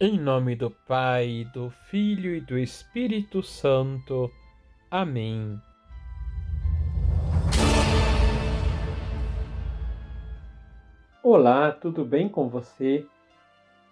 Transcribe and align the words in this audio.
Em 0.00 0.16
nome 0.16 0.54
do 0.54 0.70
Pai, 0.70 1.44
do 1.52 1.70
Filho 1.70 2.32
e 2.32 2.40
do 2.40 2.56
Espírito 2.56 3.42
Santo. 3.42 4.30
Amém. 4.88 5.60
Olá, 11.20 11.72
tudo 11.72 12.04
bem 12.04 12.28
com 12.28 12.48
você? 12.48 13.04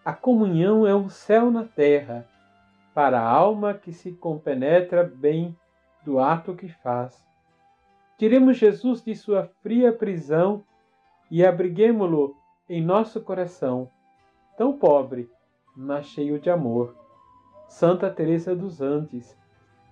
A 0.05 0.13
comunhão 0.13 0.87
é 0.87 0.95
um 0.95 1.09
céu 1.09 1.51
na 1.51 1.65
terra 1.65 2.25
para 2.95 3.21
a 3.21 3.29
alma 3.29 3.75
que 3.75 3.93
se 3.93 4.13
compenetra 4.13 5.03
bem 5.03 5.57
do 6.05 6.21
ato 6.21 6.55
que 6.55 6.69
faz. 6.69 7.21
Tiremos 8.17 8.59
Jesus 8.59 9.03
de 9.03 9.17
sua 9.17 9.51
fria 9.61 9.93
prisão 9.93 10.63
e 11.29 11.45
abriguemo-lo 11.45 12.37
em 12.69 12.81
nosso 12.81 13.21
coração, 13.21 13.91
tão 14.57 14.73
pobre, 14.79 15.29
mas 15.77 16.07
cheio 16.07 16.39
de 16.39 16.49
amor. 16.49 16.95
Santa 17.69 18.11
Teresa 18.11 18.55
dos 18.55 18.81
Andes. 18.81 19.37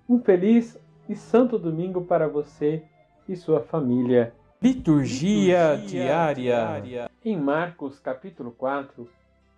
Um 0.08 0.18
feliz 0.18 0.80
e 1.08 1.14
santo 1.14 1.58
domingo 1.58 2.04
para 2.04 2.26
você 2.26 2.82
e 3.28 3.36
sua 3.36 3.60
família. 3.60 4.34
Liturgia, 4.62 5.74
Liturgia 5.74 5.86
diária. 5.86 6.34
diária. 6.34 7.10
Em 7.22 7.36
Marcos 7.36 8.00
capítulo 8.00 8.52
4, 8.52 9.08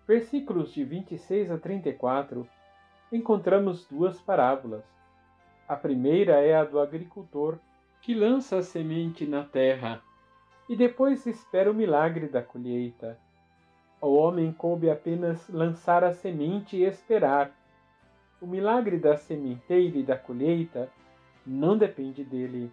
versículos 0.07 0.73
de 0.73 0.83
26 0.83 1.51
a 1.51 1.57
34, 1.57 2.47
encontramos 3.11 3.85
duas 3.89 4.19
parábolas. 4.19 4.83
A 5.67 5.75
primeira 5.75 6.41
é 6.41 6.55
a 6.55 6.63
do 6.63 6.79
agricultor 6.79 7.57
que 8.01 8.13
lança 8.13 8.57
a 8.57 8.63
semente 8.63 9.25
na 9.25 9.43
terra 9.43 10.01
e 10.69 10.75
depois 10.75 11.25
espera 11.25 11.71
o 11.71 11.73
milagre 11.73 12.27
da 12.27 12.41
colheita. 12.41 13.17
Ao 13.99 14.13
homem 14.13 14.51
coube 14.51 14.89
apenas 14.89 15.49
lançar 15.49 16.03
a 16.03 16.13
semente 16.13 16.77
e 16.77 16.83
esperar. 16.83 17.51
O 18.41 18.45
milagre 18.45 18.97
da 18.97 19.17
sementeira 19.17 19.97
e 19.97 20.03
da 20.03 20.17
colheita 20.17 20.89
não 21.45 21.77
depende 21.77 22.23
dele. 22.23 22.71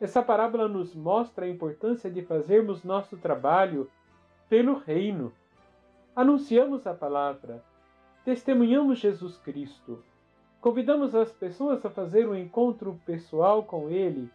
Essa 0.00 0.22
parábola 0.22 0.68
nos 0.68 0.94
mostra 0.94 1.46
a 1.46 1.48
importância 1.48 2.10
de 2.10 2.22
fazermos 2.22 2.84
nosso 2.84 3.16
trabalho 3.16 3.90
pelo 4.48 4.78
reino. 4.78 5.32
Anunciamos 6.14 6.86
a 6.86 6.94
palavra, 6.94 7.62
testemunhamos 8.24 8.98
Jesus 8.98 9.38
Cristo, 9.38 10.02
convidamos 10.60 11.14
as 11.14 11.32
pessoas 11.32 11.84
a 11.84 11.90
fazer 11.90 12.28
um 12.28 12.34
encontro 12.34 13.00
pessoal 13.04 13.62
com 13.62 13.90
Ele 13.90 14.30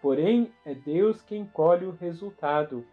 porém 0.00 0.52
é 0.64 0.74
Deus 0.74 1.20
quem 1.22 1.44
colhe 1.46 1.86
o 1.86 1.96
resultado. 2.00 2.84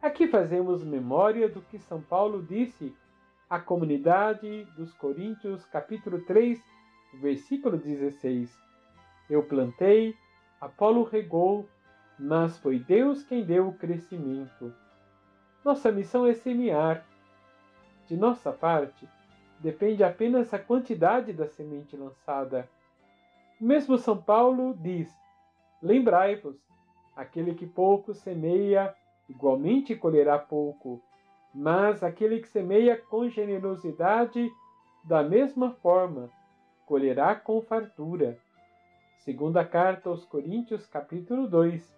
Aqui 0.00 0.28
fazemos 0.28 0.84
memória 0.84 1.48
do 1.48 1.60
que 1.60 1.76
São 1.76 2.00
Paulo 2.00 2.40
disse 2.40 2.94
à 3.50 3.58
comunidade 3.58 4.64
dos 4.76 4.94
Coríntios, 4.94 5.64
capítulo 5.66 6.20
3, 6.20 6.62
versículo 7.20 7.76
16. 7.76 8.56
Eu 9.28 9.42
plantei, 9.42 10.14
Apolo 10.60 11.02
regou, 11.02 11.68
mas 12.16 12.56
foi 12.58 12.78
Deus 12.78 13.24
quem 13.24 13.44
deu 13.44 13.66
o 13.66 13.74
crescimento. 13.76 14.72
Nossa 15.64 15.90
missão 15.90 16.24
é 16.24 16.32
semear. 16.32 17.04
De 18.06 18.16
nossa 18.16 18.52
parte, 18.52 19.08
depende 19.58 20.04
apenas 20.04 20.54
a 20.54 20.60
quantidade 20.60 21.32
da 21.32 21.48
semente 21.48 21.96
lançada. 21.96 22.68
Mesmo 23.60 23.98
São 23.98 24.16
Paulo 24.16 24.76
diz: 24.80 25.12
Lembrai-vos: 25.82 26.56
aquele 27.16 27.52
que 27.52 27.66
pouco 27.66 28.14
semeia, 28.14 28.94
igualmente 29.28 29.94
colherá 29.94 30.38
pouco, 30.38 31.02
mas 31.54 32.02
aquele 32.02 32.40
que 32.40 32.48
semeia 32.48 32.96
com 32.96 33.28
generosidade, 33.28 34.50
da 35.04 35.22
mesma 35.22 35.72
forma, 35.72 36.30
colherá 36.86 37.34
com 37.34 37.60
fartura. 37.60 38.38
Segunda 39.18 39.64
carta 39.64 40.08
aos 40.08 40.24
Coríntios, 40.24 40.86
capítulo 40.86 41.48
2, 41.48 41.92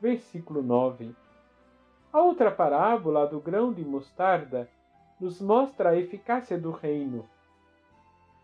versículo 0.00 0.62
9. 0.62 1.14
A 2.12 2.20
outra 2.20 2.50
parábola 2.50 3.26
do 3.26 3.40
grão 3.40 3.72
de 3.72 3.84
mostarda 3.84 4.68
nos 5.20 5.40
mostra 5.40 5.90
a 5.90 5.96
eficácia 5.96 6.58
do 6.58 6.70
reino. 6.70 7.28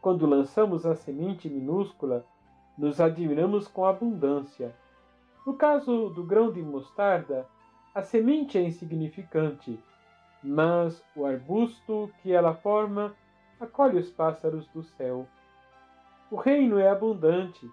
Quando 0.01 0.27
lançamos 0.27 0.87
a 0.87 0.95
semente 0.95 1.49
minúscula, 1.49 2.25
nos 2.79 3.01
admiramos 3.01 3.67
com 3.67 3.85
abundância. 3.85 4.75
No 5.45 5.55
caso 5.55 6.11
do 6.11 6.23
grão 6.23 6.53
de 6.53 6.63
mostarda, 6.63 7.47
a 7.99 8.03
semente 8.05 8.57
é 8.57 8.63
insignificante, 8.63 9.77
mas 10.41 11.03
o 11.17 11.27
arbusto 11.27 12.09
que 12.23 12.33
ela 12.33 12.55
forma 12.55 13.13
acolhe 13.59 13.99
os 13.99 14.09
pássaros 14.09 14.69
do 14.69 14.85
céu. 14.85 15.27
O 16.31 16.37
reino 16.37 16.79
é 16.79 16.89
abundante 16.89 17.69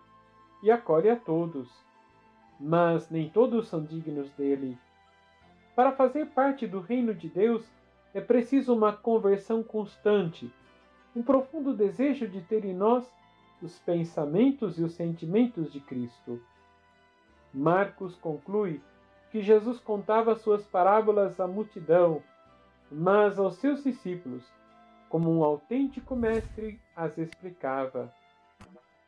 e 0.63 0.71
acolhe 0.71 1.11
a 1.11 1.15
todos, 1.15 1.69
mas 2.59 3.07
nem 3.11 3.29
todos 3.29 3.67
são 3.67 3.83
dignos 3.83 4.31
dele. 4.31 4.75
Para 5.75 5.91
fazer 5.91 6.25
parte 6.31 6.65
do 6.65 6.79
reino 6.79 7.13
de 7.13 7.29
Deus 7.29 7.63
é 8.11 8.19
preciso 8.19 8.73
uma 8.73 8.93
conversão 8.93 9.61
constante, 9.61 10.51
um 11.15 11.21
profundo 11.21 11.71
desejo 11.71 12.27
de 12.27 12.41
ter 12.41 12.65
em 12.65 12.73
nós 12.73 13.07
os 13.61 13.77
pensamentos 13.77 14.79
e 14.79 14.83
os 14.83 14.95
sentimentos 14.95 15.71
de 15.71 15.79
Cristo. 15.79 16.41
Marcos 17.53 18.15
conclui 18.15 18.81
que 19.35 19.41
Jesus 19.41 19.81
contava 19.81 20.33
suas 20.37 20.63
parábolas 20.63 21.41
à 21.41 21.45
multidão, 21.45 22.23
mas 22.89 23.37
aos 23.37 23.57
seus 23.57 23.83
discípulos, 23.83 24.45
como 25.09 25.29
um 25.29 25.43
autêntico 25.43 26.15
mestre, 26.15 26.79
as 26.95 27.17
explicava. 27.17 28.13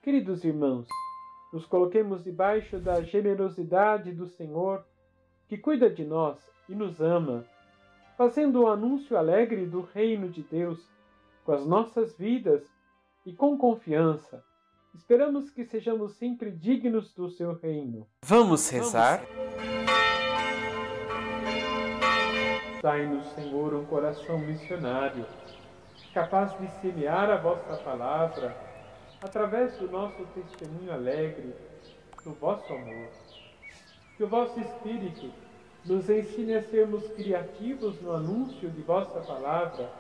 Queridos 0.04 0.44
irmãos, 0.44 0.86
nos 1.54 1.66
coloquemos 1.66 2.26
debaixo 2.26 2.78
da 2.78 3.02
generosidade 3.02 4.12
do 4.12 4.28
Senhor, 4.28 4.84
que 5.48 5.58
cuida 5.58 5.90
de 5.90 6.04
nós 6.04 6.38
e 6.68 6.76
nos 6.76 7.00
ama, 7.00 7.46
fazendo 8.18 8.64
o 8.64 8.68
anúncio 8.68 9.16
alegre 9.16 9.66
do 9.66 9.80
reino 9.80 10.28
de 10.28 10.42
Deus 10.42 10.86
com 11.46 11.54
as 11.54 11.66
nossas 11.66 12.18
vidas 12.18 12.70
e 13.26 13.32
com 13.32 13.58
confiança. 13.58 14.44
Esperamos 14.94 15.50
que 15.50 15.64
sejamos 15.64 16.18
sempre 16.18 16.52
dignos 16.52 17.14
do 17.14 17.30
seu 17.30 17.54
reino. 17.54 18.06
Vamos 18.26 18.70
rezar? 18.70 19.22
Dai-nos, 22.88 23.28
Senhor, 23.34 23.74
um 23.74 23.84
coração 23.84 24.40
missionário, 24.40 25.26
capaz 26.14 26.58
de 26.58 26.70
semear 26.80 27.30
a 27.30 27.36
vossa 27.36 27.76
palavra 27.84 28.56
através 29.22 29.76
do 29.76 29.92
nosso 29.92 30.26
testemunho 30.28 30.94
alegre 30.94 31.54
do 32.24 32.32
vosso 32.36 32.72
amor. 32.72 33.10
Que 34.16 34.24
o 34.24 34.28
vosso 34.30 34.58
Espírito 34.62 35.30
nos 35.84 36.10
ensine 36.10 36.56
a 36.56 36.62
sermos 36.62 37.06
criativos 37.10 38.02
no 38.02 38.14
anúncio 38.14 38.70
de 38.70 38.82
vossa 38.84 39.20
palavra, 39.20 39.92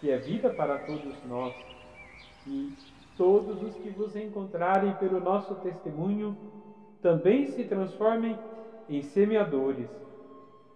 que 0.00 0.10
é 0.10 0.18
vida 0.18 0.50
para 0.50 0.80
todos 0.80 1.14
nós 1.26 1.54
e 2.44 2.76
todos 3.16 3.62
os 3.62 3.76
que 3.76 3.90
vos 3.90 4.16
encontrarem 4.16 4.94
pelo 4.94 5.20
nosso 5.20 5.54
testemunho 5.54 6.36
também 7.00 7.46
se 7.46 7.62
transformem 7.62 8.36
em 8.88 9.00
semeadores. 9.00 9.88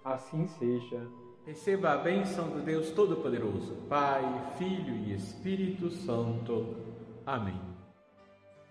Assim 0.05 0.47
seja. 0.47 1.24
Receba 1.47 1.91
a 1.91 1.97
bênção 1.99 2.49
do 2.49 2.63
Deus 2.63 2.91
Todo-Poderoso, 2.93 3.75
Pai, 3.87 4.23
Filho 4.57 4.97
e 4.97 5.13
Espírito 5.13 5.91
Santo. 5.91 6.75
Amém. 7.27 7.74